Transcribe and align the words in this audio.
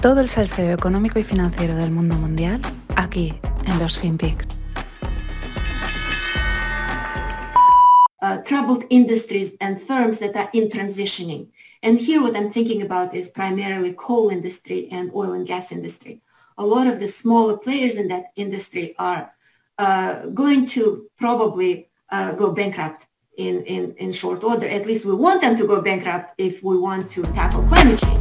Todo 0.00 0.20
el 0.20 0.28
salseo 0.28 0.72
económico 0.72 1.18
y 1.18 1.24
financiero 1.24 1.74
del 1.74 1.90
mundo 1.90 2.14
mundial 2.14 2.60
aquí 2.94 3.34
en 3.66 3.78
los 3.80 3.98
FinPix. 3.98 4.46
Uh, 8.22 8.38
troubled 8.44 8.84
industries 8.90 9.56
and 9.60 9.80
firms 9.80 10.20
that 10.20 10.36
are 10.36 10.48
in 10.52 10.68
transitioning. 10.68 11.48
And 11.82 11.98
here 11.98 12.22
what 12.22 12.36
I'm 12.36 12.48
thinking 12.48 12.82
about 12.82 13.12
is 13.12 13.28
primarily 13.28 13.92
coal 13.94 14.30
industry 14.30 14.88
and 14.92 15.10
oil 15.14 15.32
and 15.32 15.48
gas 15.48 15.72
industry. 15.72 16.20
A 16.58 16.64
lot 16.64 16.86
of 16.86 17.00
the 17.00 17.08
smaller 17.08 17.56
players 17.56 17.96
in 17.96 18.06
that 18.08 18.26
industry 18.36 18.94
are 19.00 19.32
uh, 19.78 20.26
going 20.26 20.66
to 20.68 21.08
probably 21.18 21.88
uh, 22.10 22.32
go 22.32 22.52
bankrupt 22.52 23.08
in, 23.36 23.64
in, 23.64 23.94
in 23.98 24.12
short 24.12 24.44
order. 24.44 24.68
At 24.68 24.86
least 24.86 25.06
we 25.06 25.14
want 25.14 25.40
them 25.40 25.56
to 25.56 25.66
go 25.66 25.80
bankrupt 25.80 26.34
if 26.38 26.62
we 26.62 26.76
want 26.76 27.10
to 27.12 27.22
tackle 27.34 27.62
climate 27.68 28.00
change, 28.00 28.17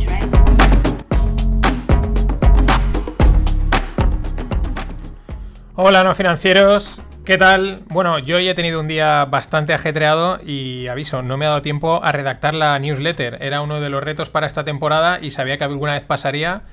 Hola, 5.80 6.04
no 6.04 6.16
financieros. 6.16 7.04
¿Qué 7.24 7.38
tal? 7.38 7.84
Bueno, 7.90 8.18
yo 8.18 8.38
hoy 8.38 8.50
he 8.50 8.56
tenido 8.56 8.80
un 8.80 8.88
día 8.88 9.26
bastante 9.26 9.76
ajetreado 9.76 10.40
y 10.44 10.88
aviso, 10.88 11.22
no 11.22 11.38
me 11.38 11.46
ha 11.46 11.50
dado 11.50 11.62
tiempo 11.62 12.04
a 12.04 12.12
redactar 12.12 12.56
la 12.56 12.80
newsletter. 12.80 13.38
Era 13.42 13.62
uno 13.62 13.80
de 13.80 13.92
los 13.92 14.04
retos 14.04 14.32
para 14.32 14.48
esta 14.48 14.64
temporada 14.64 15.20
y 15.22 15.30
sabía 15.30 15.60
que 15.60 15.66
alguna 15.66 15.94
vez 15.94 16.04
pasaría 16.04 16.64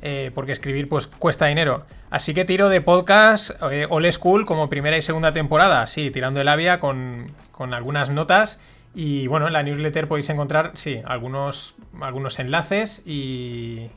eh, 0.00 0.30
porque 0.34 0.52
escribir 0.52 0.88
pues 0.88 1.06
cuesta 1.06 1.44
dinero. 1.44 1.84
Así 2.08 2.32
que 2.32 2.46
tiro 2.46 2.70
de 2.70 2.80
podcast 2.80 3.50
eh, 3.70 3.86
School 4.12 4.46
como 4.46 4.70
primera 4.70 4.96
y 4.96 5.02
segunda 5.02 5.34
temporada, 5.34 5.86
sí, 5.86 6.10
tirando 6.10 6.40
el 6.40 6.48
avia 6.48 6.80
con, 6.80 7.26
con 7.52 7.74
algunas 7.74 8.08
notas. 8.08 8.58
Y 8.94 9.26
bueno, 9.26 9.48
en 9.48 9.52
la 9.52 9.64
newsletter 9.64 10.08
podéis 10.08 10.30
encontrar, 10.30 10.70
sí, 10.76 11.02
algunos, 11.04 11.76
algunos 12.00 12.38
enlaces 12.38 13.02
y, 13.04 13.90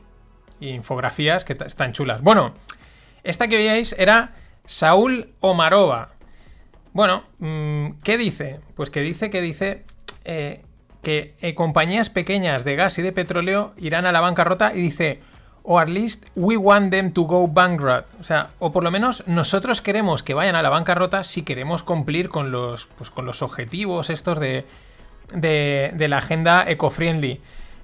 y 0.60 0.68
infografías 0.68 1.46
que 1.46 1.56
están 1.64 1.94
chulas. 1.94 2.20
Bueno, 2.20 2.52
esta 3.22 3.48
que 3.48 3.56
veíais 3.56 3.94
era 3.98 4.34
Saúl 4.70 5.30
Omarova. 5.40 6.10
Bueno, 6.92 7.24
mm, 7.40 7.98
¿qué 8.04 8.16
dice? 8.16 8.60
Pues 8.76 8.88
que 8.88 9.00
dice 9.00 9.28
que 9.28 9.40
dice 9.40 9.84
eh, 10.24 10.62
que 11.02 11.34
eh, 11.40 11.56
compañías 11.56 12.08
pequeñas 12.08 12.62
de 12.62 12.76
gas 12.76 12.96
y 13.00 13.02
de 13.02 13.10
petróleo 13.10 13.72
irán 13.76 14.06
a 14.06 14.12
la 14.12 14.20
bancarrota 14.20 14.72
y 14.72 14.80
dice, 14.80 15.18
o 15.64 15.80
at 15.80 15.88
least 15.88 16.24
we 16.36 16.56
want 16.56 16.92
them 16.92 17.10
to 17.10 17.22
go 17.22 17.48
bankrupt. 17.48 18.08
O 18.20 18.22
sea, 18.22 18.50
o 18.60 18.70
por 18.70 18.84
lo 18.84 18.92
menos 18.92 19.24
nosotros 19.26 19.80
queremos 19.80 20.22
que 20.22 20.34
vayan 20.34 20.54
a 20.54 20.62
la 20.62 20.68
bancarrota 20.68 21.24
si 21.24 21.42
queremos 21.42 21.82
cumplir 21.82 22.28
con 22.28 22.52
los, 22.52 22.86
pues, 22.96 23.10
con 23.10 23.26
los 23.26 23.42
objetivos 23.42 24.08
estos 24.08 24.38
de, 24.38 24.66
de, 25.34 25.90
de 25.94 26.08
la 26.08 26.18
agenda 26.18 26.64
eco-friendly. 26.70 27.40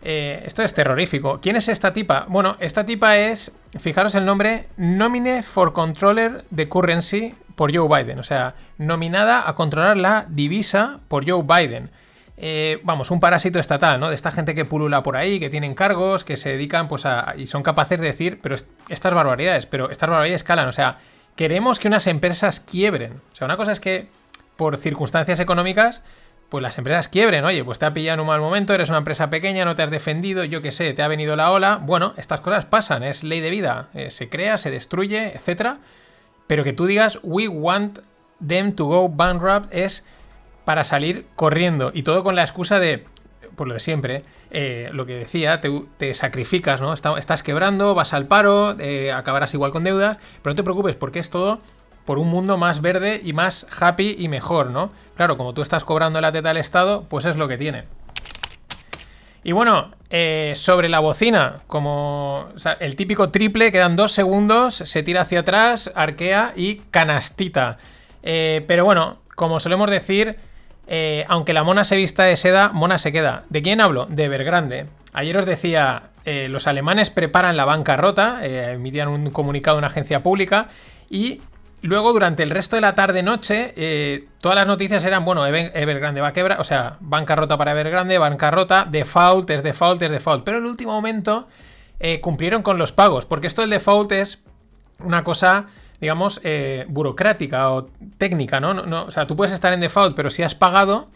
Eh, 0.09 0.45
esto 0.47 0.63
es 0.63 0.73
terrorífico. 0.73 1.41
¿Quién 1.43 1.57
es 1.57 1.67
esta 1.67 1.93
tipa? 1.93 2.27
Bueno, 2.29 2.57
esta 2.61 2.87
tipa 2.87 3.19
es, 3.19 3.51
fijaros 3.77 4.15
el 4.15 4.25
nombre, 4.25 4.69
Nomine 4.77 5.43
for 5.43 5.73
Controller 5.73 6.45
de 6.51 6.69
Currency 6.69 7.35
por 7.57 7.77
Joe 7.77 7.89
Biden. 7.89 8.21
O 8.21 8.23
sea, 8.23 8.55
nominada 8.79 9.49
a 9.49 9.57
controlar 9.57 9.97
la 9.97 10.25
divisa 10.29 11.01
por 11.09 11.29
Joe 11.29 11.43
Biden. 11.43 11.91
Eh, 12.37 12.79
vamos, 12.85 13.11
un 13.11 13.19
parásito 13.19 13.59
estatal, 13.59 13.99
¿no? 13.99 14.09
De 14.09 14.15
esta 14.15 14.31
gente 14.31 14.55
que 14.55 14.65
pulula 14.65 15.03
por 15.03 15.17
ahí, 15.17 15.41
que 15.41 15.51
tienen 15.51 15.75
cargos, 15.75 16.23
que 16.23 16.37
se 16.37 16.51
dedican, 16.51 16.87
pues 16.87 17.05
a. 17.05 17.35
y 17.37 17.49
son 17.49 17.65
capaces 17.65 18.01
de 18.01 18.07
decir, 18.07 18.39
pero 18.41 18.55
estas 18.55 19.13
barbaridades, 19.13 19.67
pero 19.67 19.91
estas 19.91 20.09
barbaridades 20.09 20.43
escalan. 20.43 20.69
O 20.69 20.73
sea, 20.73 20.99
queremos 21.35 21.81
que 21.81 21.89
unas 21.89 22.07
empresas 22.07 22.61
quiebren. 22.61 23.15
O 23.33 23.35
sea, 23.35 23.47
una 23.47 23.57
cosa 23.57 23.73
es 23.73 23.81
que 23.81 24.07
por 24.57 24.77
circunstancias 24.77 25.41
económicas 25.41 26.05
pues 26.49 26.63
las 26.63 26.79
empresas 26.79 27.09
quiebren, 27.09 27.45
oye, 27.45 27.65
pues 27.65 27.79
te 27.79 27.87
ha 27.87 27.95
pillado 27.95 28.15
en 28.15 28.21
un 28.21 28.27
mal 28.29 28.41
momento, 28.41 28.73
eres 28.73 28.89
una 28.89 28.99
empresa 28.99 29.31
pequeña, 29.31 29.65
no 29.65 29.75
te 29.75 29.83
has 29.83 29.91
defendido, 29.91 30.45
yo 30.45 30.63
qué 30.63 30.73
sé, 30.73 30.93
te 30.93 31.03
ha 31.03 31.09
venido 31.09 31.35
la 31.37 31.51
ola, 31.51 31.81
bueno, 31.83 32.15
estas 32.17 32.41
cosas 32.41 32.67
pasan, 32.67 33.03
es 33.03 33.25
ley 33.25 33.41
de 33.41 33.51
vida, 33.51 33.89
eh, 33.95 34.11
se 34.11 34.29
crea, 34.29 34.59
se 34.59 34.71
destruye, 34.71 35.35
etcétera, 35.35 35.79
pero 36.47 36.63
que 36.63 36.73
tú 36.73 36.87
digas, 36.87 37.19
we 37.23 37.49
want 37.49 37.99
them 38.47 38.73
to 38.75 38.87
go 38.87 39.09
bankrupt 39.09 39.73
es 39.73 40.05
para 40.65 40.85
salir 40.85 41.27
corriendo. 41.37 41.91
Y 41.95 42.03
todo 42.03 42.23
con 42.23 42.35
la 42.35 42.43
excusa 42.43 42.79
de, 42.79 43.05
por 43.57 43.67
lo 43.67 43.75
de 43.75 43.81
siempre, 43.81 44.25
eh, 44.51 44.91
lo 44.93 45.07
que 45.07 45.15
decía, 45.15 45.61
te, 45.61 46.15
sacrificas, 46.15 46.81
¿no? 46.81 46.93
estás 46.93 47.43
quebrando, 47.43 47.95
vas 47.95 48.13
al 48.13 48.27
paro, 48.27 48.77
eh, 48.79 49.13
acabarás 49.13 49.55
igual 49.55 49.73
con 49.73 49.85
deudas, 49.85 50.19
pero 50.43 50.53
no 50.53 50.57
te 50.57 50.63
preocupes 50.63 50.95
porque 50.95 51.19
es 51.19 51.31
todo 51.31 51.61
por 52.07 52.19
un 52.19 52.29
mundo 52.29 52.57
más 52.57 52.81
verde 52.81 53.21
y 53.23 53.33
más 53.35 53.67
happy 53.79 54.17
y 54.19 54.29
mejor, 54.29 54.71
¿no? 54.71 54.91
Claro, 55.17 55.37
como 55.37 55.53
tú 55.53 55.61
estás 55.61 55.85
cobrando 55.85 56.21
la 56.21 56.33
teta 56.33 56.51
al 56.51 56.57
Estado, 56.57 57.05
pues 57.09 57.27
es 57.27 57.37
lo 57.37 57.49
que 57.49 57.59
tiene. 57.59 57.85
Y 59.47 59.53
bueno, 59.53 59.93
eh, 60.11 60.55
sobre 60.57 60.89
la 60.89 60.99
bocina, 60.99 61.61
como 61.69 62.49
el 62.81 62.97
típico 62.97 63.31
triple, 63.31 63.71
quedan 63.71 63.95
dos 63.95 64.11
segundos, 64.11 64.75
se 64.75 65.05
tira 65.05 65.21
hacia 65.21 65.41
atrás, 65.41 65.93
arquea 65.95 66.53
y 66.57 66.79
canastita. 66.91 67.79
Eh, 68.25 68.65
pero 68.67 68.85
bueno, 68.85 69.19
como 69.37 69.61
solemos 69.61 69.89
decir, 69.89 70.37
eh, 70.89 71.25
aunque 71.29 71.53
la 71.53 71.63
mona 71.63 71.85
se 71.85 71.95
vista 71.95 72.25
de 72.25 72.37
seda, 72.37 72.71
mona 72.71 72.99
se 72.99 73.13
queda. 73.13 73.45
¿De 73.49 73.63
quién 73.63 73.81
hablo? 73.81 74.07
De 74.07 74.25
Evergrande. 74.25 74.87
Ayer 75.13 75.37
os 75.37 75.47
decía, 75.47 76.11
los 76.25 76.67
alemanes 76.67 77.11
preparan 77.11 77.57
la 77.57 77.65
bancarrota, 77.65 78.45
emitían 78.45 79.07
un 79.07 79.31
comunicado 79.31 79.77
en 79.77 79.83
una 79.83 79.87
agencia 79.87 80.25
pública 80.25 80.67
y 81.09 81.41
Luego, 81.87 82.13
durante 82.13 82.43
el 82.43 82.51
resto 82.51 82.75
de 82.75 82.83
la 82.83 82.97
tarde-noche, 82.97 83.73
eh, 83.77 84.27
todas 84.41 84.57
las 84.57 84.67
noticias 84.67 85.05
eran, 85.05 85.25
bueno, 85.25 85.47
Evergrande 85.47 86.21
va 86.21 86.29
a 86.29 86.33
quebrar, 86.33 86.61
o 86.61 86.65
sea, 86.65 86.97
bancarrota 86.99 87.57
para 87.57 87.71
Evergrande, 87.71 88.19
bancarrota, 88.19 88.87
default, 88.91 89.49
es 89.51 89.63
default, 89.63 90.03
es 90.03 90.11
default. 90.11 90.45
Pero 90.45 90.59
en 90.59 90.65
el 90.65 90.71
último 90.71 90.93
momento 90.93 91.47
eh, 92.01 92.21
cumplieron 92.21 92.63
con 92.63 92.77
los 92.77 92.91
pagos, 92.91 93.25
porque 93.25 93.47
esto 93.47 93.61
del 93.61 93.71
default 93.71 94.11
es 94.11 94.43
una 94.99 95.23
cosa, 95.23 95.67
digamos, 96.01 96.41
eh, 96.43 96.87
burocrática 96.89 97.71
o 97.71 97.89
técnica, 98.19 98.59
¿no? 98.59 98.75
¿no? 98.75 99.05
O 99.05 99.11
sea, 99.13 99.29
tú 99.29 99.37
puedes 99.37 99.55
estar 99.55 99.73
en 99.73 99.79
default, 99.79 100.17
pero 100.17 100.29
si 100.29 100.43
has 100.43 100.57
pagado 100.57 101.09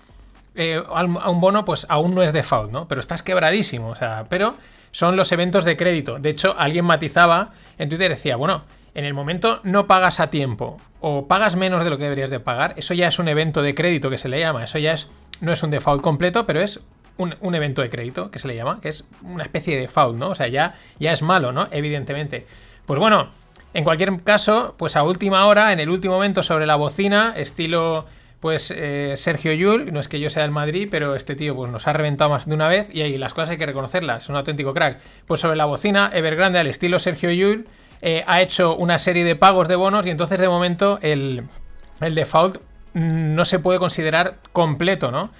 a 0.88 1.30
un 1.30 1.40
bono, 1.40 1.64
pues 1.64 1.84
aún 1.88 2.14
no 2.14 2.22
es 2.22 2.32
default, 2.32 2.70
¿no? 2.70 2.86
Pero 2.86 3.00
estás 3.00 3.24
quebradísimo, 3.24 3.88
o 3.88 3.94
sea, 3.96 4.26
pero 4.28 4.54
son 4.92 5.16
los 5.16 5.32
eventos 5.32 5.64
de 5.64 5.76
crédito. 5.76 6.20
De 6.20 6.30
hecho, 6.30 6.54
alguien 6.56 6.84
matizaba 6.84 7.50
en 7.78 7.88
Twitter, 7.88 8.10
decía, 8.10 8.36
bueno, 8.36 8.62
en 8.94 9.04
el 9.04 9.14
momento 9.14 9.60
no 9.62 9.86
pagas 9.86 10.20
a 10.20 10.30
tiempo 10.30 10.78
o 11.00 11.26
pagas 11.26 11.56
menos 11.56 11.84
de 11.84 11.90
lo 11.90 11.98
que 11.98 12.04
deberías 12.04 12.30
de 12.30 12.40
pagar, 12.40 12.74
eso 12.76 12.94
ya 12.94 13.08
es 13.08 13.18
un 13.18 13.28
evento 13.28 13.62
de 13.62 13.74
crédito 13.74 14.10
que 14.10 14.18
se 14.18 14.28
le 14.28 14.40
llama. 14.40 14.64
Eso 14.64 14.78
ya 14.78 14.92
es, 14.92 15.10
no 15.40 15.52
es 15.52 15.62
un 15.62 15.70
default 15.70 16.02
completo, 16.02 16.46
pero 16.46 16.60
es 16.60 16.80
un, 17.16 17.54
evento 17.54 17.82
de 17.82 17.90
crédito 17.90 18.30
que 18.30 18.38
se 18.38 18.48
le 18.48 18.56
llama, 18.56 18.80
que 18.80 18.88
es 18.88 19.04
una 19.22 19.42
especie 19.42 19.74
de 19.74 19.82
default, 19.82 20.18
¿no? 20.18 20.30
O 20.30 20.34
sea, 20.34 20.48
ya, 20.48 20.74
ya 20.98 21.12
es 21.12 21.22
malo, 21.22 21.52
¿no? 21.52 21.68
Evidentemente. 21.70 22.46
Pues 22.86 22.98
bueno, 22.98 23.30
en 23.74 23.84
cualquier 23.84 24.22
caso, 24.22 24.74
pues 24.78 24.96
a 24.96 25.02
última 25.02 25.46
hora, 25.46 25.72
en 25.72 25.80
el 25.80 25.90
último 25.90 26.14
momento 26.14 26.42
sobre 26.42 26.66
la 26.66 26.76
bocina, 26.76 27.34
estilo 27.36 28.06
pues 28.40 28.72
eh, 28.74 29.14
Sergio 29.18 29.52
Yul, 29.52 29.92
no 29.92 30.00
es 30.00 30.08
que 30.08 30.18
yo 30.18 30.30
sea 30.30 30.42
del 30.42 30.50
Madrid, 30.50 30.88
pero 30.90 31.14
este 31.14 31.36
tío 31.36 31.54
pues 31.54 31.70
nos 31.70 31.86
ha 31.86 31.92
reventado 31.92 32.30
más 32.30 32.46
de 32.46 32.54
una 32.54 32.68
vez 32.68 32.88
y 32.90 33.02
ahí 33.02 33.18
las 33.18 33.34
cosas 33.34 33.50
hay 33.50 33.58
que 33.58 33.66
reconocerlas, 33.66 34.24
es 34.24 34.28
un 34.30 34.36
auténtico 34.36 34.72
crack. 34.72 34.98
Pues 35.26 35.40
sobre 35.40 35.56
la 35.56 35.66
bocina, 35.66 36.10
Evergrande 36.12 36.58
al 36.58 36.66
estilo 36.66 36.98
Sergio 36.98 37.30
Yul, 37.30 37.68
eh, 38.02 38.24
ha 38.26 38.40
hecho 38.40 38.76
una 38.76 38.98
serie 38.98 39.24
de 39.24 39.36
pagos 39.36 39.68
de 39.68 39.76
bonos 39.76 40.06
y 40.06 40.10
entonces 40.10 40.38
de 40.38 40.48
momento 40.48 40.98
el, 41.02 41.44
default 42.00 42.58
no 42.94 43.44
se 43.44 43.58
puede 43.58 43.78
considerar 43.78 44.36
completo, 44.52 45.10
¿no? 45.10 45.30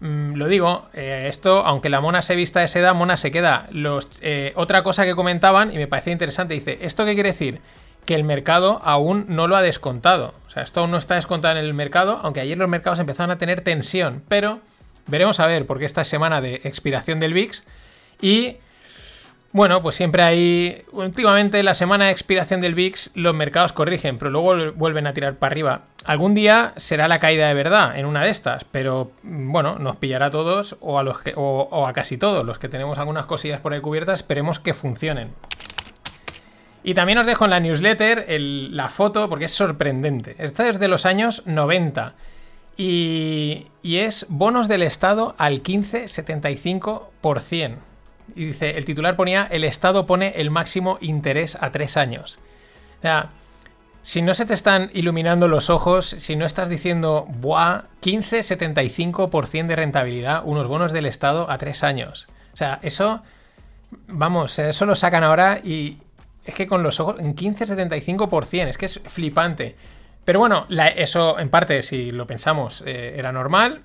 Mm, 0.00 0.34
lo 0.34 0.48
digo, 0.48 0.88
eh, 0.94 1.26
esto, 1.28 1.64
aunque 1.66 1.88
la 1.88 2.00
mona 2.00 2.22
se 2.22 2.34
vista 2.34 2.60
de 2.60 2.68
seda, 2.68 2.94
mona 2.94 3.16
se 3.16 3.30
queda. 3.30 3.68
Eh, 4.20 4.52
otra 4.56 4.82
cosa 4.82 5.04
que 5.04 5.14
comentaban, 5.14 5.72
y 5.72 5.76
me 5.76 5.86
parecía 5.86 6.12
interesante, 6.12 6.54
dice, 6.54 6.78
¿esto 6.82 7.04
qué 7.04 7.14
quiere 7.14 7.30
decir? 7.30 7.60
Que 8.06 8.14
el 8.14 8.24
mercado 8.24 8.80
aún 8.82 9.26
no 9.28 9.46
lo 9.46 9.56
ha 9.56 9.62
descontado. 9.62 10.34
O 10.46 10.50
sea, 10.50 10.62
esto 10.62 10.80
aún 10.80 10.90
no 10.90 10.96
está 10.96 11.16
descontado 11.16 11.58
en 11.58 11.64
el 11.64 11.74
mercado, 11.74 12.18
aunque 12.22 12.40
ayer 12.40 12.56
los 12.56 12.68
mercados 12.68 12.98
empezaron 12.98 13.30
a 13.30 13.38
tener 13.38 13.60
tensión. 13.60 14.22
Pero 14.28 14.60
veremos 15.06 15.40
a 15.40 15.46
ver, 15.46 15.66
porque 15.66 15.84
esta 15.84 16.04
semana 16.04 16.40
de 16.40 16.62
expiración 16.64 17.20
del 17.20 17.34
VIX 17.34 17.62
y 18.22 18.56
bueno, 19.52 19.82
pues 19.82 19.96
siempre 19.96 20.22
hay. 20.22 20.84
Últimamente, 20.92 21.64
la 21.64 21.74
semana 21.74 22.06
de 22.06 22.12
expiración 22.12 22.60
del 22.60 22.76
VIX, 22.76 23.10
los 23.14 23.34
mercados 23.34 23.72
corrigen, 23.72 24.16
pero 24.16 24.30
luego 24.30 24.54
vuelven 24.76 25.08
a 25.08 25.12
tirar 25.12 25.34
para 25.36 25.50
arriba. 25.50 25.80
Algún 26.04 26.34
día 26.34 26.72
será 26.76 27.08
la 27.08 27.18
caída 27.18 27.48
de 27.48 27.54
verdad 27.54 27.98
en 27.98 28.06
una 28.06 28.22
de 28.22 28.30
estas, 28.30 28.62
pero 28.62 29.10
mm, 29.24 29.50
bueno, 29.50 29.80
nos 29.80 29.96
pillará 29.96 30.26
a 30.26 30.30
todos 30.30 30.76
o 30.80 31.00
a, 31.00 31.92
casi 31.92 32.16
todos 32.16 32.46
los 32.46 32.60
que 32.60 32.68
tenemos 32.68 32.98
algunas 32.98 33.26
cosillas 33.26 33.60
por 33.60 33.72
ahí 33.72 33.80
cubiertas. 33.80 34.20
Esperemos 34.20 34.60
que 34.60 34.72
funcionen. 34.72 35.32
Y 36.84 36.94
también 36.94 37.18
os 37.18 37.26
dejo 37.26 37.44
en 37.44 37.50
la 37.50 37.58
newsletter 37.58 38.26
la 38.28 38.88
foto 38.88 39.28
porque 39.28 39.46
es 39.46 39.52
sorprendente. 39.52 40.36
Esta 40.38 40.68
es 40.68 40.78
de 40.78 40.86
los 40.86 41.06
años 41.06 41.42
90 41.46 42.12
y, 42.76 43.66
y 43.82 43.96
es 43.96 44.26
bonos 44.28 44.68
del 44.68 44.84
Estado 44.84 45.34
al 45.38 45.64
15,75%. 45.64 47.89
Y 48.34 48.46
dice, 48.46 48.76
el 48.76 48.84
titular 48.84 49.16
ponía, 49.16 49.46
el 49.50 49.64
Estado 49.64 50.06
pone 50.06 50.34
el 50.36 50.50
máximo 50.50 50.98
interés 51.00 51.56
a 51.60 51.70
tres 51.70 51.96
años. 51.96 52.38
O 52.98 53.02
sea, 53.02 53.30
si 54.02 54.22
no 54.22 54.34
se 54.34 54.46
te 54.46 54.54
están 54.54 54.90
iluminando 54.94 55.48
los 55.48 55.70
ojos, 55.70 56.06
si 56.06 56.36
no 56.36 56.46
estás 56.46 56.68
diciendo, 56.68 57.26
¡buah! 57.28 57.82
15-75% 58.02 59.66
de 59.66 59.76
rentabilidad, 59.76 60.42
unos 60.44 60.68
bonos 60.68 60.92
del 60.92 61.06
Estado 61.06 61.50
a 61.50 61.58
tres 61.58 61.82
años. 61.82 62.28
O 62.52 62.56
sea, 62.56 62.78
eso 62.82 63.22
Vamos, 64.06 64.58
eso 64.58 64.86
lo 64.86 64.94
sacan 64.94 65.24
ahora 65.24 65.60
y 65.62 65.98
es 66.44 66.54
que 66.54 66.66
con 66.66 66.82
los 66.82 67.00
ojos 67.00 67.18
en 67.18 67.34
15,75%, 67.34 68.68
es 68.68 68.78
que 68.78 68.86
es 68.86 69.00
flipante. 69.06 69.76
Pero 70.24 70.38
bueno, 70.38 70.66
eso 70.96 71.38
en 71.38 71.48
parte, 71.48 71.82
si 71.82 72.10
lo 72.10 72.26
pensamos, 72.26 72.82
eh, 72.86 73.14
era 73.16 73.32
normal. 73.32 73.82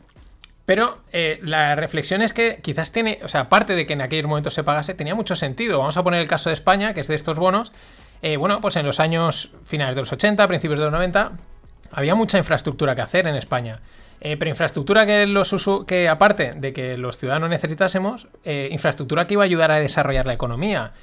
Pero 0.66 1.00
eh, 1.12 1.40
la 1.44 1.76
reflexión 1.76 2.22
es 2.22 2.34
que 2.34 2.60
quizás 2.62 2.92
tiene, 2.92 3.20
o 3.24 3.28
sea, 3.28 3.42
aparte 3.42 3.76
de 3.76 3.86
que 3.86 3.94
en 3.94 4.02
aquel 4.02 4.28
momento 4.28 4.50
se 4.50 4.64
pagase, 4.64 4.96
tenía 4.96 5.14
mucho 5.14 5.36
sentido. 5.36 5.80
Vamos 5.80 5.98
a 5.98 6.04
poner 6.04 6.22
el 6.22 6.28
caso 6.28 6.50
de 6.50 6.54
España, 6.54 6.94
que 6.94 7.02
es 7.02 7.08
de 7.08 7.16
estos 7.16 7.38
bonos. 7.38 7.72
Eh, 8.22 8.38
bueno, 8.38 8.62
pues 8.62 8.76
en 8.76 8.86
los 8.86 9.00
años 9.00 9.52
finales 9.64 9.96
de 9.96 10.02
los 10.02 10.12
80, 10.12 10.48
principios 10.48 10.80
de 10.80 10.86
los 10.86 10.92
90, 10.92 11.34
había 11.92 12.16
mucha 12.16 12.40
infraestructura 12.40 12.96
que 12.96 13.02
hacer 13.02 13.28
en 13.28 13.36
España. 13.36 13.80
pero 14.20 14.50
infraestructura 14.50 15.06
que, 15.06 15.28
los 15.28 15.54
que 15.86 16.10
aparte 16.10 16.54
de 16.56 16.74
que 16.74 16.98
los 16.98 17.18
ciudadanos 17.18 17.50
necesitásemos, 17.50 18.28
infraestructura 18.44 19.28
que 19.28 19.36
iba 19.36 19.44
a 19.44 19.46
ayudar 19.46 19.70
a 19.70 19.80
desarrollar 19.80 20.26
la 20.26 20.34
economía. 20.34 20.94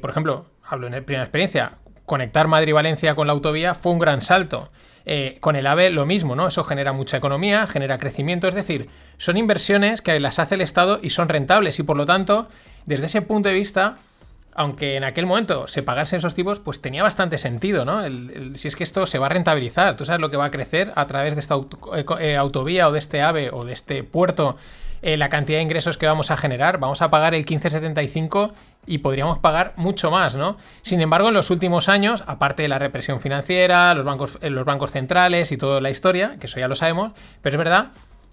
por 0.00 0.10
ejemplo, 0.10 0.46
hablo 0.64 0.86
en 0.86 1.04
primera 1.04 1.24
experiencia, 1.24 1.72
conectar 2.06 2.48
Madrid 2.48 2.68
y 2.68 2.72
Valencia 2.72 3.14
con 3.14 3.26
la 3.26 3.34
autovía 3.34 3.74
fue 3.74 3.92
un 3.92 3.98
gran 3.98 4.22
salto. 4.22 4.68
Eh, 5.06 5.38
con 5.40 5.56
el 5.56 5.66
AVE 5.66 5.90
lo 5.90 6.04
mismo, 6.04 6.36
¿no? 6.36 6.46
Eso 6.46 6.62
genera 6.62 6.92
mucha 6.92 7.16
economía, 7.16 7.66
genera 7.66 7.98
crecimiento, 7.98 8.48
es 8.48 8.54
decir, 8.54 8.88
son 9.16 9.38
inversiones 9.38 10.02
que 10.02 10.18
las 10.20 10.38
hace 10.38 10.56
el 10.56 10.60
Estado 10.60 11.00
y 11.02 11.10
son 11.10 11.28
rentables 11.28 11.78
y 11.78 11.82
por 11.82 11.96
lo 11.96 12.04
tanto, 12.04 12.48
desde 12.84 13.06
ese 13.06 13.22
punto 13.22 13.48
de 13.48 13.54
vista, 13.54 13.96
aunque 14.54 14.96
en 14.96 15.04
aquel 15.04 15.26
momento 15.26 15.66
se 15.66 15.82
pagasen 15.82 16.18
esos 16.18 16.34
tipos, 16.34 16.60
pues 16.60 16.82
tenía 16.82 17.02
bastante 17.02 17.38
sentido, 17.38 17.84
¿no? 17.84 18.02
si 18.54 18.68
es 18.68 18.76
que 18.76 18.84
esto 18.84 19.06
se 19.06 19.18
va 19.18 19.26
a 19.26 19.28
rentabilizar, 19.30 19.96
tú 19.96 20.04
sabes 20.04 20.20
lo 20.20 20.30
que 20.30 20.36
va 20.36 20.46
a 20.46 20.50
crecer 20.50 20.92
a 20.96 21.06
través 21.06 21.34
de 21.34 21.40
esta 21.40 21.56
eh, 21.56 22.04
eh, 22.20 22.36
autovía 22.36 22.88
o 22.88 22.92
de 22.92 22.98
este 22.98 23.22
AVE 23.22 23.50
o 23.52 23.64
de 23.64 23.72
este 23.72 24.04
puerto, 24.04 24.58
la 25.02 25.28
cantidad 25.28 25.58
de 25.58 25.62
ingresos 25.62 25.96
que 25.96 26.06
vamos 26.06 26.30
a 26.30 26.36
generar, 26.36 26.78
vamos 26.78 27.00
a 27.02 27.10
pagar 27.10 27.34
el 27.34 27.40
1575 27.40 28.50
y 28.86 28.98
podríamos 28.98 29.38
pagar 29.38 29.72
mucho 29.76 30.10
más, 30.10 30.36
¿no? 30.36 30.56
Sin 30.82 31.00
embargo, 31.00 31.28
en 31.28 31.34
los 31.34 31.50
últimos 31.50 31.88
años, 31.88 32.24
aparte 32.26 32.62
de 32.62 32.68
la 32.68 32.78
represión 32.78 33.20
financiera, 33.20 33.94
los 33.94 34.04
bancos, 34.04 34.38
eh, 34.40 34.50
los 34.50 34.64
bancos 34.64 34.90
centrales 34.92 35.52
y 35.52 35.56
toda 35.56 35.80
la 35.80 35.90
historia, 35.90 36.36
que 36.38 36.46
eso 36.46 36.58
ya 36.60 36.68
lo 36.68 36.74
sabemos, 36.74 37.12
pero 37.42 37.56
es 37.56 37.58
verdad 37.58 37.88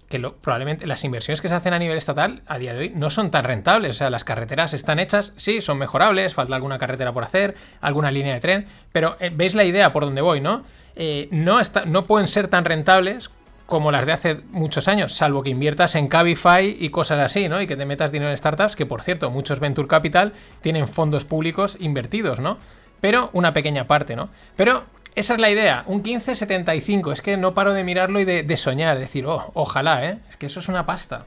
que 0.08 0.18
probablemente 0.18 0.86
las 0.86 1.04
inversiones 1.04 1.42
que 1.42 1.48
se 1.48 1.54
hacen 1.54 1.74
a 1.74 1.78
nivel 1.78 1.98
estatal 1.98 2.40
a 2.46 2.56
día 2.58 2.72
de 2.72 2.80
hoy 2.80 2.92
no 2.94 3.10
son 3.10 3.30
tan 3.30 3.44
rentables. 3.44 3.96
O 3.96 3.98
sea, 3.98 4.10
las 4.10 4.24
carreteras 4.24 4.72
están 4.72 4.98
hechas, 4.98 5.34
sí, 5.36 5.60
son 5.60 5.76
mejorables, 5.76 6.32
falta 6.32 6.54
alguna 6.54 6.78
carretera 6.78 7.12
por 7.12 7.24
hacer, 7.24 7.54
alguna 7.82 8.10
línea 8.10 8.34
de 8.34 8.40
tren, 8.40 8.66
pero 8.90 9.16
eh, 9.20 9.30
veis 9.32 9.54
la 9.54 9.64
idea 9.64 9.92
por 9.92 10.04
donde 10.04 10.22
voy, 10.22 10.40
¿no? 10.40 10.64
Eh, 10.96 11.28
no, 11.30 11.60
está, 11.60 11.84
no 11.84 12.06
pueden 12.06 12.26
ser 12.26 12.48
tan 12.48 12.64
rentables 12.64 13.30
como 13.68 13.92
las 13.92 14.06
de 14.06 14.12
hace 14.12 14.40
muchos 14.50 14.88
años, 14.88 15.12
salvo 15.12 15.42
que 15.42 15.50
inviertas 15.50 15.94
en 15.94 16.08
Cabify 16.08 16.74
y 16.80 16.88
cosas 16.88 17.20
así, 17.20 17.50
¿no? 17.50 17.60
Y 17.60 17.66
que 17.66 17.76
te 17.76 17.84
metas 17.84 18.10
dinero 18.10 18.30
en 18.30 18.36
startups, 18.38 18.74
que 18.74 18.86
por 18.86 19.02
cierto, 19.02 19.30
muchos 19.30 19.60
Venture 19.60 19.86
Capital 19.86 20.32
tienen 20.62 20.88
fondos 20.88 21.26
públicos 21.26 21.76
invertidos, 21.78 22.40
¿no? 22.40 22.56
Pero 23.02 23.28
una 23.34 23.52
pequeña 23.52 23.86
parte, 23.86 24.16
¿no? 24.16 24.30
Pero 24.56 24.84
esa 25.14 25.34
es 25.34 25.38
la 25.38 25.50
idea, 25.50 25.82
un 25.84 25.96
1575, 25.96 27.12
es 27.12 27.20
que 27.20 27.36
no 27.36 27.52
paro 27.52 27.74
de 27.74 27.84
mirarlo 27.84 28.20
y 28.20 28.24
de, 28.24 28.56
soñar, 28.56 28.98
decir, 28.98 29.26
oh, 29.26 29.50
ojalá, 29.52 30.02
¿eh? 30.06 30.18
Es 30.30 30.38
que 30.38 30.46
eso 30.46 30.60
es 30.60 30.68
una 30.68 30.86
pasta. 30.86 31.26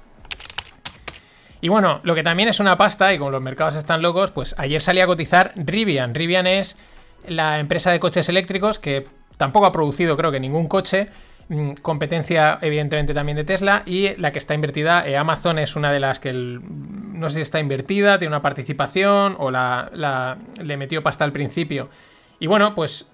Y 1.61 1.69
bueno, 1.69 1.99
lo 2.01 2.15
que 2.15 2.23
también 2.23 2.49
es 2.49 2.59
una 2.59 2.75
pasta, 2.75 3.13
y 3.13 3.19
como 3.19 3.29
los 3.29 3.43
mercados 3.43 3.75
están 3.75 4.01
locos, 4.01 4.31
pues 4.31 4.55
ayer 4.57 4.81
salía 4.81 5.03
a 5.03 5.07
cotizar 5.07 5.53
Rivian. 5.57 6.15
Rivian 6.15 6.47
es 6.47 6.75
la 7.27 7.59
empresa 7.59 7.91
de 7.91 7.99
coches 7.99 8.29
eléctricos 8.29 8.79
que 8.79 9.05
tampoco 9.37 9.67
ha 9.67 9.71
producido, 9.71 10.17
creo 10.17 10.31
que, 10.31 10.39
ningún 10.39 10.67
coche, 10.67 11.09
competencia 11.81 12.59
evidentemente 12.61 13.13
también 13.13 13.35
de 13.35 13.43
Tesla 13.43 13.83
y 13.85 14.15
la 14.17 14.31
que 14.31 14.39
está 14.39 14.53
invertida, 14.53 15.07
eh, 15.07 15.17
Amazon 15.17 15.59
es 15.59 15.75
una 15.75 15.91
de 15.91 15.99
las 15.99 16.19
que 16.19 16.33
no 16.33 17.29
sé 17.29 17.35
si 17.37 17.41
está 17.41 17.59
invertida, 17.59 18.19
tiene 18.19 18.29
una 18.29 18.41
participación 18.41 19.35
o 19.37 19.51
la, 19.51 20.37
le 20.61 20.77
metió 20.77 21.03
pasta 21.03 21.25
al 21.25 21.31
principio. 21.31 21.89
Y 22.39 22.47
bueno, 22.47 22.73
pues 22.73 23.07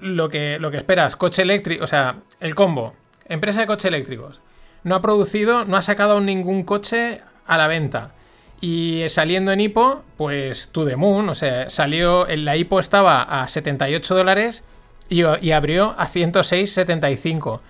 lo 0.00 0.28
que, 0.28 0.58
lo 0.58 0.70
que 0.70 0.78
esperas, 0.78 1.16
coche 1.16 1.42
eléctrico, 1.42 1.84
o 1.84 1.86
sea, 1.86 2.16
el 2.40 2.54
combo, 2.54 2.94
empresa 3.26 3.60
de 3.60 3.66
coches 3.66 3.86
eléctricos, 3.86 4.40
no 4.82 4.94
ha 4.94 5.00
producido, 5.00 5.64
no 5.64 5.76
ha 5.76 5.82
sacado 5.82 6.20
ningún 6.20 6.64
coche 6.64 7.20
a 7.46 7.56
la 7.56 7.68
venta. 7.68 8.12
Y 8.60 9.04
saliendo 9.08 9.52
en 9.52 9.60
hipo, 9.60 10.02
pues 10.16 10.68
to 10.70 10.84
the 10.84 10.96
moon, 10.96 11.28
o 11.28 11.34
sea, 11.34 11.70
salió, 11.70 12.28
en 12.28 12.44
la 12.44 12.56
hipo 12.56 12.78
estaba 12.78 13.22
a 13.22 13.48
78 13.48 14.14
dólares 14.14 14.64
y, 15.10 15.50
abrió 15.50 15.94
a 15.98 16.06
106.75. 16.06 17.60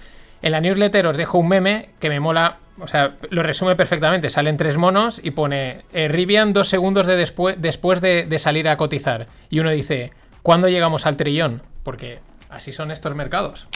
En 0.43 0.53
la 0.53 0.61
newsletter 0.61 1.07
os 1.07 1.17
dejo 1.17 1.39
un 1.39 1.49
meme 1.49 1.91
que 1.99 2.09
me 2.09 2.21
mola, 2.21 2.59
o 2.79 2.87
sea, 2.87 3.17
lo 3.31 3.43
resume 3.43 3.77
perfectamente. 3.77 4.31
Salen 4.31 4.57
tres 4.57 4.77
monos 4.77 5.21
y 5.25 5.33
pone 5.33 5.83
eh, 5.93 6.09
Rivian 6.09 6.53
dos 6.53 6.69
segundos 6.69 7.07
de 7.07 7.17
después 7.17 8.01
de, 8.01 8.39
salir 8.39 8.69
a 8.69 8.77
cotizar. 8.77 9.27
Y 9.49 9.61
uno 9.61 9.71
dice, 9.71 10.11
¿cuándo 10.43 10.69
llegamos 10.69 11.07
al 11.07 11.17
trillón? 11.17 11.63
Porque 11.83 12.21
así 12.51 12.73
son 12.73 12.91
estos 12.91 13.15
mercados. 13.15 13.69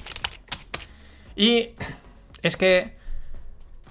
Y 1.37 1.71
es 2.43 2.57
que 2.57 2.93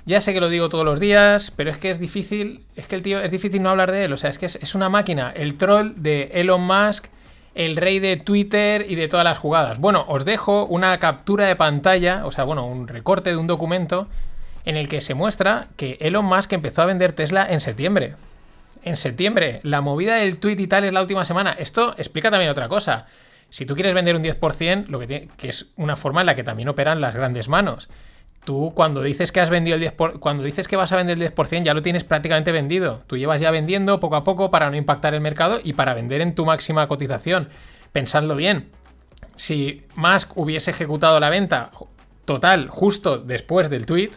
ya 0.06 0.22
sé 0.22 0.34
que 0.34 0.40
lo 0.40 0.50
digo 0.50 0.70
todos 0.70 0.86
los 0.86 1.00
días, 1.00 1.52
pero 1.56 1.72
es 1.72 1.78
que 1.78 1.90
es 1.90 2.00
difícil, 2.00 2.64
es 2.76 2.88
que 2.88 2.96
el 2.96 3.02
tío 3.02 3.22
es 3.22 3.32
difícil 3.32 3.62
no 3.62 3.70
hablar 3.70 3.92
de 3.92 4.06
él. 4.06 4.14
O 4.14 4.18
sea, 4.18 4.30
es 4.30 4.38
que 4.38 4.46
es 4.46 4.76
una 4.76 4.90
máquina. 4.90 5.32
El 5.36 5.56
troll 5.56 5.94
de 5.96 6.30
Elon 6.34 6.62
Musk 6.62 7.08
el 7.56 7.76
rey 7.76 8.00
de 8.00 8.18
Twitter 8.18 8.86
y 8.90 8.96
de 8.96 9.08
todas 9.08 9.24
las 9.24 9.38
jugadas. 9.38 9.80
Bueno, 9.80 10.06
os 10.08 10.26
dejo 10.26 10.66
una 10.66 10.98
captura 11.00 11.46
de 11.46 11.56
pantalla, 11.56 12.26
o 12.26 12.32
sea, 12.32 12.44
bueno, 12.44 12.66
un 12.66 12.88
recorte 12.88 13.30
de 13.30 13.38
un 13.38 13.48
documento 13.48 14.08
en 14.66 14.78
el 14.78 14.90
que 14.90 15.02
se 15.02 15.14
muestra 15.14 15.68
que 15.76 15.98
Elon 16.00 16.26
Musk 16.26 16.54
empezó 16.54 16.82
a 16.82 16.86
vender 16.86 17.14
Tesla 17.14 17.48
en 17.50 17.60
septiembre. 17.60 18.16
En 18.84 18.96
septiembre, 18.98 19.60
la 19.64 19.82
movida 19.82 20.16
del 20.16 20.38
tweet 20.38 20.60
y 20.60 20.68
tal 20.68 20.84
es 20.84 20.94
la 20.94 21.02
última 21.02 21.26
semana. 21.26 21.54
Esto 21.54 21.94
explica 21.98 22.32
también 22.32 22.52
otra 22.52 22.68
cosa. 22.68 23.08
Si 23.50 23.66
tú 23.66 23.76
quieres 23.76 23.94
vender 23.94 24.16
un 24.16 24.24
10%, 24.24 24.88
lo 24.88 25.00
que, 25.00 25.08
tiene, 25.08 25.28
que 25.38 25.50
es 25.50 25.72
una 25.78 25.96
forma 25.96 26.22
en 26.22 26.28
la 26.28 26.36
que 26.36 26.44
también 26.44 26.70
operan 26.70 27.02
las 27.02 27.14
grandes 27.14 27.50
manos 27.50 27.90
tú 28.46 28.72
cuando 28.76 29.02
dices 29.02 29.32
que 29.32 29.40
has 29.40 29.50
vendido 29.50 29.78
el 29.78 29.84
10%, 29.84 30.20
cuando 30.20 30.44
dices 30.44 30.68
que 30.68 30.76
vas 30.76 30.92
a 30.92 30.98
vender 30.98 31.22
el 31.22 31.34
10%, 31.34 31.64
ya 31.64 31.74
lo 31.74 31.82
tienes 31.82 32.04
prácticamente 32.04 32.52
vendido. 32.52 33.02
Tú 33.08 33.18
llevas 33.18 33.42
ya 33.42 33.52
vendiendo 33.52 34.00
poco 34.00 34.16
a 34.16 34.24
poco 34.24 34.52
para 34.52 34.70
no 34.70 34.76
impactar 34.76 35.14
el 35.14 35.22
mercado 35.22 35.60
y 35.64 35.74
para 35.74 35.94
vender 35.94 36.22
en 36.22 36.36
tu 36.36 36.46
máxima 36.46 36.88
cotización. 36.88 37.50
Pensadlo 37.92 38.36
bien. 38.36 38.70
Si 39.36 39.84
Musk 39.96 40.38
hubiese 40.38 40.72
ejecutado 40.72 41.20
la 41.20 41.30
venta 41.30 41.72
total 42.26 42.68
justo 42.70 43.18
después 43.18 43.70
del 43.70 43.86
tweet, 43.86 44.12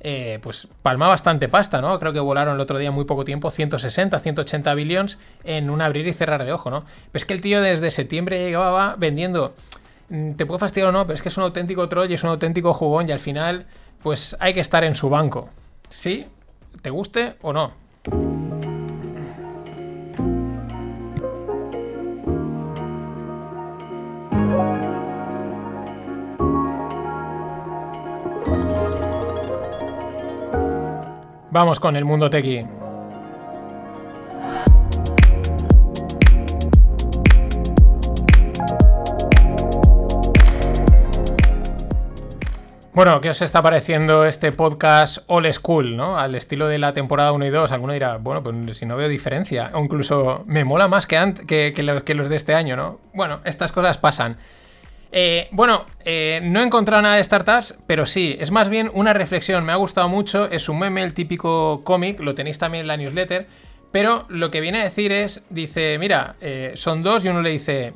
eh, 0.00 0.38
pues 0.42 0.68
palma 0.82 1.08
bastante 1.08 1.48
pasta, 1.48 1.80
¿no? 1.80 1.98
Creo 1.98 2.12
que 2.12 2.20
volaron 2.20 2.54
el 2.54 2.60
otro 2.60 2.78
día 2.78 2.90
muy 2.90 3.04
poco 3.04 3.24
tiempo 3.24 3.50
160, 3.50 4.20
180 4.20 4.74
billones 4.74 5.18
en 5.44 5.70
un 5.70 5.80
abrir 5.80 6.06
y 6.06 6.12
cerrar 6.12 6.44
de 6.44 6.52
ojo, 6.52 6.70
¿no? 6.70 6.80
Pero 6.80 7.20
es 7.20 7.24
que 7.24 7.34
el 7.34 7.40
tío 7.40 7.62
desde 7.62 7.90
septiembre 7.90 8.44
llegaba 8.44 8.94
vendiendo 8.98 9.54
te 10.08 10.46
puede 10.46 10.58
fastidiar 10.58 10.88
o 10.88 10.92
no, 10.92 11.06
pero 11.06 11.14
es 11.14 11.22
que 11.22 11.28
es 11.28 11.36
un 11.36 11.44
auténtico 11.44 11.88
troll 11.88 12.10
y 12.10 12.14
es 12.14 12.22
un 12.22 12.30
auténtico 12.30 12.72
jugón 12.72 13.08
y 13.08 13.12
al 13.12 13.18
final, 13.18 13.66
pues 14.02 14.36
hay 14.40 14.54
que 14.54 14.60
estar 14.60 14.84
en 14.84 14.94
su 14.94 15.10
banco. 15.10 15.48
¿Sí? 15.88 16.26
¿Te 16.82 16.90
guste 16.90 17.36
o 17.42 17.52
no? 17.52 17.72
Vamos 31.50 31.80
con 31.80 31.96
el 31.96 32.04
mundo 32.04 32.28
tequi. 32.28 32.66
Bueno, 42.96 43.20
¿qué 43.20 43.28
os 43.28 43.42
está 43.42 43.60
pareciendo 43.60 44.24
este 44.24 44.52
podcast 44.52 45.18
All 45.26 45.52
School, 45.52 45.98
¿no? 45.98 46.18
Al 46.18 46.34
estilo 46.34 46.66
de 46.66 46.78
la 46.78 46.94
temporada 46.94 47.32
1 47.32 47.44
y 47.44 47.50
2. 47.50 47.70
Alguno 47.72 47.92
dirá, 47.92 48.16
bueno, 48.16 48.42
pues 48.42 48.78
si 48.78 48.86
no 48.86 48.96
veo 48.96 49.06
diferencia. 49.06 49.68
O 49.74 49.84
incluso 49.84 50.44
me 50.46 50.64
mola 50.64 50.88
más 50.88 51.06
que, 51.06 51.34
que, 51.46 51.82
los, 51.82 52.28
de 52.30 52.36
este 52.36 52.54
año, 52.54 52.74
¿no? 52.74 52.98
Bueno, 53.12 53.42
estas 53.44 53.70
cosas 53.70 53.98
pasan. 53.98 54.38
Eh, 55.12 55.48
bueno, 55.50 55.84
eh, 56.06 56.40
no 56.42 56.60
he 56.60 56.64
encontrado 56.64 57.02
nada 57.02 57.16
de 57.16 57.24
startups, 57.24 57.74
pero 57.86 58.06
sí, 58.06 58.34
es 58.40 58.50
más 58.50 58.70
bien 58.70 58.90
una 58.94 59.12
reflexión. 59.12 59.62
Me 59.66 59.72
ha 59.72 59.76
gustado 59.76 60.08
mucho. 60.08 60.50
Es 60.50 60.70
un 60.70 60.78
meme, 60.78 61.02
el 61.02 61.12
típico 61.12 61.84
cómic, 61.84 62.18
lo 62.20 62.34
tenéis 62.34 62.58
también 62.58 62.80
en 62.80 62.88
la 62.88 62.96
newsletter. 62.96 63.46
Pero 63.92 64.24
lo 64.30 64.50
que 64.50 64.62
viene 64.62 64.80
a 64.80 64.84
decir 64.84 65.12
es, 65.12 65.42
dice, 65.50 65.98
mira, 65.98 66.36
eh, 66.40 66.72
son 66.76 67.02
dos 67.02 67.26
y 67.26 67.28
uno 67.28 67.42
le 67.42 67.50
dice, 67.50 67.92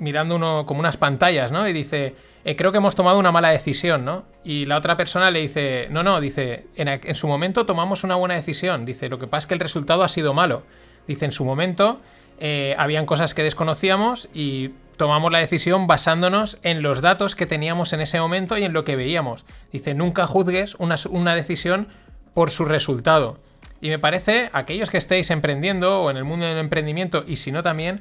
mirando 0.00 0.34
uno 0.34 0.66
como 0.66 0.80
unas 0.80 0.96
pantallas, 0.96 1.52
¿no? 1.52 1.68
Y 1.68 1.72
dice 1.72 2.16
eh, 2.44 2.56
creo 2.56 2.72
que 2.72 2.78
hemos 2.78 2.94
tomado 2.94 3.18
una 3.18 3.32
mala 3.32 3.50
decisión, 3.50 4.04
¿no? 4.04 4.24
Y 4.44 4.64
la 4.64 4.78
otra 4.78 4.96
persona 4.96 5.30
le 5.30 5.40
dice, 5.40 5.88
no, 5.90 6.02
no, 6.02 6.20
dice, 6.20 6.66
en, 6.76 7.14
su 7.14 7.28
momento 7.28 7.66
tomamos 7.66 8.02
una 8.02 8.16
buena 8.16 8.34
decisión, 8.34 8.86
dice, 8.86 9.08
lo 9.08 9.18
que 9.18 9.26
pasa 9.26 9.40
es 9.40 9.46
que 9.46 9.54
el 9.54 9.60
resultado 9.60 10.04
ha 10.04 10.08
sido 10.08 10.32
malo. 10.32 10.62
Dice, 11.06 11.26
en 11.26 11.32
su 11.32 11.44
momento 11.44 11.98
eh, 12.38 12.74
habían 12.78 13.04
cosas 13.04 13.34
que 13.34 13.42
desconocíamos 13.42 14.30
y 14.32 14.70
tomamos 14.96 15.30
la 15.32 15.38
decisión 15.38 15.86
basándonos 15.86 16.58
en 16.62 16.82
los 16.82 17.02
datos 17.02 17.34
que 17.34 17.46
teníamos 17.46 17.92
en 17.92 18.00
ese 18.00 18.20
momento 18.20 18.56
y 18.56 18.64
en 18.64 18.72
lo 18.72 18.84
que 18.84 18.96
veíamos. 18.96 19.44
Dice, 19.70 19.92
nunca 19.92 20.26
juzgues 20.26 20.76
una, 20.76 21.34
decisión 21.34 21.88
por 22.32 22.50
su 22.50 22.64
resultado. 22.64 23.38
Y 23.82 23.90
me 23.90 23.98
parece, 23.98 24.48
aquellos 24.52 24.88
que 24.88 24.98
estéis 24.98 25.30
emprendiendo 25.30 26.02
o 26.02 26.10
en 26.10 26.16
el 26.16 26.24
mundo 26.24 26.46
del 26.46 26.58
emprendimiento, 26.58 27.24
y 27.26 27.36
si 27.36 27.52
no 27.52 27.62
también, 27.62 28.00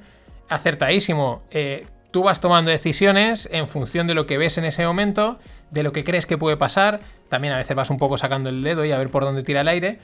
acertadísimo. 0.49 1.41
Eh, 1.51 1.85
tú 2.11 2.23
vas 2.23 2.41
tomando 2.41 2.71
decisiones 2.71 3.47
en 3.51 3.67
función 3.67 4.07
de 4.07 4.13
lo 4.13 4.25
que 4.25 4.37
ves 4.37 4.57
en 4.57 4.65
ese 4.65 4.85
momento, 4.85 5.37
de 5.71 5.83
lo 5.83 5.91
que 5.91 6.03
crees 6.03 6.25
que 6.25 6.37
puede 6.37 6.57
pasar. 6.57 7.01
También 7.29 7.53
a 7.53 7.57
veces 7.57 7.75
vas 7.75 7.89
un 7.89 7.97
poco 7.97 8.17
sacando 8.17 8.49
el 8.49 8.63
dedo 8.63 8.85
y 8.85 8.91
a 8.91 8.97
ver 8.97 9.09
por 9.09 9.23
dónde 9.23 9.43
tira 9.43 9.61
el 9.61 9.67
aire. 9.67 9.99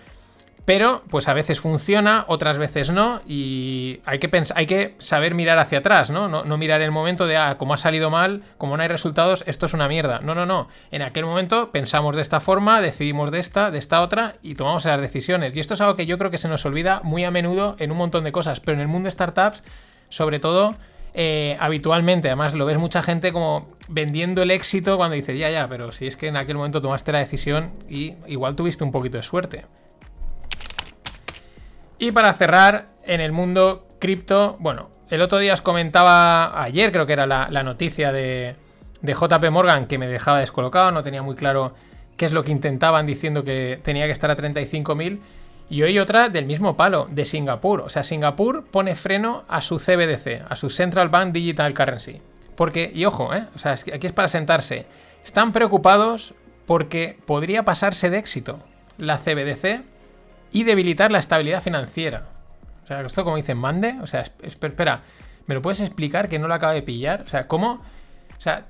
Pero, 0.65 1.03
pues 1.11 1.27
a 1.27 1.35
veces 1.35 1.59
funciona, 1.59 2.25
otras 2.27 2.57
veces 2.57 2.89
no, 2.89 3.21
y 3.27 3.99
hay 4.03 4.17
que, 4.17 4.31
hay 4.55 4.65
que 4.65 4.95
saber 4.97 5.35
mirar 5.35 5.59
hacia 5.59 5.77
atrás, 5.77 6.09
¿no? 6.09 6.27
¿no? 6.27 6.57
mirar 6.57 6.81
el 6.81 6.89
momento 6.89 7.27
de, 7.27 7.37
ah, 7.37 7.57
como 7.59 7.75
ha 7.75 7.77
salido 7.77 8.09
mal, 8.09 8.41
como 8.57 8.75
no 8.75 8.81
hay 8.81 8.89
resultados, 8.89 9.43
esto 9.45 9.67
es 9.67 9.75
una 9.75 9.87
mierda. 9.87 10.21
No, 10.21 10.33
no, 10.33 10.47
no. 10.47 10.67
En 10.89 11.03
aquel 11.03 11.23
momento 11.23 11.69
pensamos 11.71 12.15
de 12.15 12.23
esta 12.23 12.39
forma, 12.39 12.81
decidimos 12.81 13.29
de 13.29 13.39
esta, 13.39 13.69
de 13.69 13.77
esta 13.77 14.01
otra, 14.01 14.37
y 14.41 14.55
tomamos 14.55 14.85
las 14.85 14.99
decisiones. 14.99 15.55
Y 15.55 15.59
esto 15.59 15.75
es 15.75 15.81
algo 15.81 15.95
que 15.95 16.07
yo 16.07 16.17
creo 16.17 16.31
que 16.31 16.39
se 16.39 16.47
nos 16.47 16.65
olvida 16.65 16.99
muy 17.03 17.23
a 17.25 17.29
menudo 17.29 17.75
en 17.77 17.91
un 17.91 17.97
montón 17.97 18.23
de 18.23 18.31
cosas, 18.31 18.59
pero 18.59 18.73
en 18.75 18.81
el 18.81 18.87
mundo 18.87 19.05
de 19.05 19.11
startups, 19.11 19.63
sobre 20.09 20.39
todo, 20.39 20.73
eh, 21.17 21.55
habitualmente. 21.61 22.27
Además, 22.27 22.53
lo 22.53 22.65
ves 22.65 22.77
mucha 22.77 23.01
gente 23.01 23.31
como 23.31 23.69
vendiendo 23.87 24.41
el 24.41 24.51
éxito 24.51 24.97
cuando 24.97 25.15
dice, 25.15 25.37
ya, 25.37 25.49
ya, 25.49 25.67
pero 25.69 25.93
si 25.93 26.07
es 26.07 26.17
que 26.17 26.27
en 26.27 26.35
aquel 26.35 26.57
momento 26.57 26.81
tomaste 26.81 27.13
la 27.13 27.19
decisión 27.19 27.71
y 27.89 28.15
igual 28.27 28.57
tuviste 28.57 28.83
un 28.83 28.91
poquito 28.91 29.17
de 29.17 29.23
suerte. 29.23 29.65
Y 31.99 32.11
para 32.11 32.33
cerrar, 32.33 32.89
en 33.03 33.21
el 33.21 33.31
mundo 33.31 33.87
cripto, 33.99 34.57
bueno, 34.59 34.89
el 35.09 35.21
otro 35.21 35.37
día 35.37 35.53
os 35.53 35.61
comentaba, 35.61 36.61
ayer 36.61 36.91
creo 36.91 37.05
que 37.05 37.13
era 37.13 37.25
la, 37.25 37.63
noticia 37.63 38.11
de, 38.11 38.57
de 39.01 39.13
JP 39.13 39.49
Morgan 39.51 39.87
que 39.87 39.97
me 39.97 40.07
dejaba 40.07 40.39
descolocado, 40.39 40.91
no 40.91 41.01
tenía 41.01 41.21
muy 41.21 41.35
claro 41.35 41.73
qué 42.17 42.25
es 42.25 42.33
lo 42.33 42.43
que 42.43 42.51
intentaban 42.51 43.05
diciendo 43.05 43.45
que 43.45 43.79
tenía 43.83 44.05
que 44.05 44.11
estar 44.11 44.29
a 44.29 44.35
35.000. 44.35 45.19
Y 45.69 45.81
hoy 45.81 45.97
otra 45.97 46.29
del 46.29 46.45
mismo 46.45 46.77
palo, 46.77 47.07
de 47.09 47.25
Singapur. 47.25 47.81
O 47.81 47.89
sea, 47.89 48.03
Singapur 48.03 48.65
pone 48.65 48.95
freno 48.95 49.45
a 49.47 49.61
su 49.61 49.77
CBDC, 49.77 50.45
a 50.47 50.55
su 50.55 50.69
Central 50.69 51.09
Bank 51.09 51.33
Digital 51.33 51.73
Currency. 51.73 52.21
Porque, 52.55 52.91
y 52.93 53.05
ojo, 53.05 53.33
¿eh? 53.33 53.47
o 53.55 53.59
sea, 53.59 53.73
aquí 53.73 54.07
es 54.07 54.13
para 54.13 54.27
sentarse. 54.27 54.85
Están 55.23 55.51
preocupados 55.51 56.35
porque 56.65 57.17
podría 57.25 57.63
pasarse 57.63 58.09
de 58.09 58.17
éxito 58.17 58.59
la 58.97 59.17
CBDC 59.17 59.81
y 60.51 60.63
debilitar 60.63 61.11
la 61.11 61.19
estabilidad 61.19 61.61
financiera. 61.61 62.27
O 62.83 62.87
sea, 62.87 63.01
esto 63.01 63.23
como 63.23 63.35
dicen, 63.35 63.57
mande. 63.57 63.97
O 64.01 64.07
sea, 64.07 64.23
espera, 64.43 65.01
¿me 65.47 65.55
lo 65.55 65.61
puedes 65.61 65.81
explicar 65.81 66.29
que 66.29 66.39
no 66.39 66.47
lo 66.47 66.53
acabo 66.53 66.73
de 66.73 66.83
pillar? 66.83 67.23
O 67.23 67.27
sea, 67.27 67.45
¿cómo? 67.45 67.81
O 68.37 68.41
sea, 68.41 68.67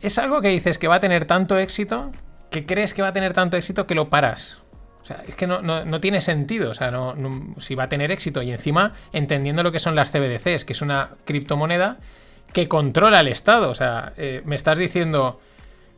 es 0.00 0.16
algo 0.18 0.40
que 0.40 0.48
dices 0.48 0.78
que 0.78 0.88
va 0.88 0.96
a 0.96 1.00
tener 1.00 1.24
tanto 1.24 1.58
éxito, 1.58 2.12
que 2.50 2.64
crees 2.64 2.94
que 2.94 3.02
va 3.02 3.08
a 3.08 3.12
tener 3.12 3.34
tanto 3.34 3.56
éxito 3.56 3.86
que 3.86 3.96
lo 3.96 4.08
paras. 4.08 4.62
O 5.02 5.04
sea, 5.04 5.22
es 5.26 5.34
que 5.34 5.46
no, 5.46 6.00
tiene 6.00 6.20
sentido. 6.20 6.70
O 6.70 6.74
sea, 6.74 6.90
no, 6.90 7.14
si 7.58 7.74
va 7.74 7.84
a 7.84 7.88
tener 7.88 8.10
éxito 8.10 8.42
y 8.42 8.50
encima 8.50 8.94
entendiendo 9.12 9.62
lo 9.62 9.72
que 9.72 9.78
son 9.78 9.94
las 9.94 10.10
CBDCs, 10.10 10.64
que 10.64 10.72
es 10.72 10.82
una 10.82 11.10
criptomoneda 11.24 11.98
que 12.52 12.68
controla 12.68 13.20
el 13.20 13.28
Estado. 13.28 13.70
O 13.70 13.74
sea, 13.74 14.12
eh, 14.16 14.42
me 14.44 14.56
estás 14.56 14.78
diciendo 14.78 15.38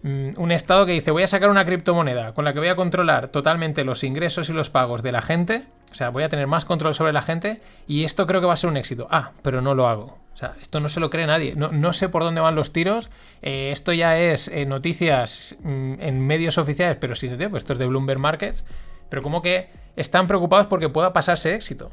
Mm, 0.03 0.31
un 0.39 0.51
estado 0.51 0.87
que 0.87 0.93
dice 0.93 1.11
voy 1.11 1.25
a 1.25 1.27
sacar 1.27 1.51
una 1.51 1.67
criptomoneda 1.67 2.33
con 2.33 2.47
la 2.47 2.55
que 2.55 2.59
voy 2.59 2.69
a 2.69 2.77
controlar 2.77 3.29
totalmente 3.29 3.85
los 3.85 4.03
ingresos 4.03 4.49
y 4.49 4.55
los 4.55 4.71
pagos 4.71 5.03
de 5.03 5.13
la 5.13 5.21
gente, 5.21 5.65
o 5.93 5.95
sea, 5.95 6.09
voy 6.09 6.23
a 6.23 6.31
tener 6.31 6.47
más 6.47 6.65
control 6.65 6.95
sobre 6.95 7.13
la 7.13 7.21
gente 7.21 7.61
y 7.87 8.05
esto 8.05 8.27
creo 8.27 8.41
que 8.41 8.47
va 8.47 8.55
a 8.55 8.57
ser 8.57 8.71
un 8.71 8.79
éxito. 8.79 9.09
Ah, 9.11 9.33
pero 9.43 9.61
no 9.61 9.75
lo 9.75 9.89
hago. 9.89 10.19
O 10.33 10.37
sea, 10.41 10.55
esto 10.63 10.81
no 10.81 10.89
se 10.89 11.01
lo 11.01 11.11
cree 11.11 11.27
nadie. 11.27 11.55
No, 11.55 11.93
sé 11.93 12.09
por 12.09 12.23
dónde 12.23 12.41
van 12.41 12.55
los 12.55 12.73
tiros. 12.73 13.11
Eh, 13.43 13.73
esto 13.73 13.93
ya 13.93 14.19
es 14.19 14.49
eh, 14.49 14.65
noticias 14.65 15.59
mm, 15.63 15.95
en 16.01 16.27
medios 16.27 16.57
oficiales, 16.57 16.97
pero 16.99 17.15
sí, 17.15 17.29
pues 17.29 17.63
esto 17.63 17.75
es 17.75 17.79
de 17.79 17.87
Bloomberg 17.87 18.21
Markets. 18.21 18.65
Pero 19.11 19.23
como 19.23 19.43
que 19.43 19.69
están 19.97 20.27
preocupados 20.27 20.67
porque 20.67 20.89
pueda 20.89 21.13
pasarse 21.13 21.55
éxito. 21.55 21.91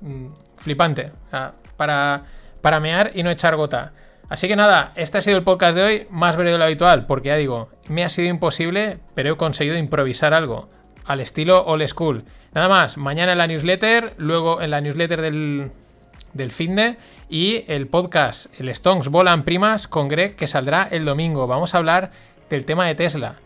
Mm, 0.00 0.28
flipante. 0.56 1.12
para, 1.76 2.20
para 2.60 2.80
mear 2.80 3.10
y 3.14 3.22
no 3.22 3.30
echar 3.30 3.56
gota. 3.56 3.92
Así 4.28 4.48
que 4.48 4.56
nada, 4.56 4.92
este 4.96 5.18
ha 5.18 5.22
sido 5.22 5.36
el 5.36 5.44
podcast 5.44 5.76
de 5.76 5.82
hoy, 5.82 6.06
más 6.10 6.36
breve 6.36 6.52
de 6.52 6.58
lo 6.58 6.64
habitual, 6.64 7.06
porque 7.06 7.28
ya 7.28 7.36
digo, 7.36 7.68
me 7.88 8.04
ha 8.04 8.08
sido 8.08 8.28
imposible, 8.28 8.98
pero 9.14 9.32
he 9.32 9.36
conseguido 9.36 9.76
improvisar 9.76 10.34
algo, 10.34 10.68
al 11.04 11.20
estilo 11.20 11.64
old 11.64 11.86
school. 11.86 12.24
Nada 12.52 12.68
más, 12.68 12.96
mañana 12.96 13.32
en 13.32 13.38
la 13.38 13.46
newsletter, 13.46 14.14
luego 14.16 14.60
en 14.60 14.70
la 14.70 14.80
newsletter 14.80 15.20
del, 15.20 15.70
del 16.32 16.50
finde 16.50 16.96
y 17.28 17.64
el 17.68 17.86
podcast, 17.86 18.46
el 18.58 18.68
Stones 18.70 19.08
Volan 19.08 19.44
Primas 19.44 19.86
con 19.86 20.08
Greg, 20.08 20.34
que 20.34 20.48
saldrá 20.48 20.88
el 20.90 21.04
domingo. 21.04 21.46
Vamos 21.46 21.74
a 21.74 21.78
hablar 21.78 22.10
del 22.50 22.64
tema 22.64 22.86
de 22.86 22.96
Tesla, 22.96 23.36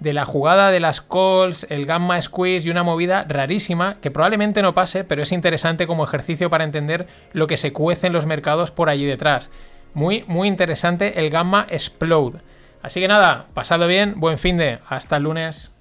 de 0.00 0.12
la 0.12 0.24
jugada 0.24 0.70
de 0.70 0.80
las 0.80 1.00
calls, 1.00 1.66
el 1.70 1.86
gamma 1.86 2.20
squeeze 2.20 2.66
y 2.66 2.70
una 2.70 2.82
movida 2.82 3.24
rarísima 3.28 3.98
que 4.00 4.10
probablemente 4.10 4.62
no 4.62 4.74
pase, 4.74 5.04
pero 5.04 5.22
es 5.22 5.30
interesante 5.30 5.86
como 5.86 6.04
ejercicio 6.04 6.50
para 6.50 6.64
entender 6.64 7.06
lo 7.32 7.46
que 7.46 7.56
se 7.56 7.72
cuece 7.72 8.06
en 8.06 8.14
los 8.14 8.26
mercados 8.26 8.70
por 8.70 8.88
allí 8.88 9.04
detrás. 9.04 9.50
Muy, 9.94 10.24
muy 10.26 10.48
interesante 10.48 11.18
el 11.20 11.30
Gamma 11.30 11.66
Explode. 11.68 12.40
Así 12.82 13.00
que 13.00 13.08
nada, 13.08 13.46
pasado 13.52 13.86
bien, 13.86 14.14
buen 14.16 14.38
fin 14.38 14.56
de. 14.56 14.78
Hasta 14.88 15.16
el 15.16 15.24
lunes. 15.24 15.72